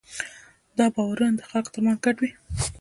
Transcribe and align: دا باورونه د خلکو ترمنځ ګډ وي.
دا 0.77 0.85
باورونه 0.95 1.33
د 1.37 1.41
خلکو 1.49 1.73
ترمنځ 1.73 1.99
ګډ 2.05 2.17
وي. 2.21 2.31